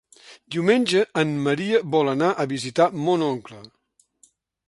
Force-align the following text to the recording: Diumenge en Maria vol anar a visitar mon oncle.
Diumenge 0.53 1.01
en 1.23 1.33
Maria 1.47 1.83
vol 1.95 2.09
anar 2.15 2.31
a 2.43 2.45
visitar 2.55 2.89
mon 3.05 3.27
oncle. 3.29 3.63